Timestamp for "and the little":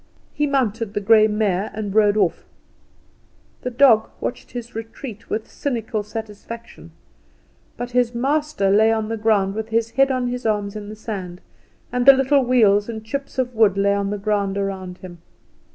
11.91-12.43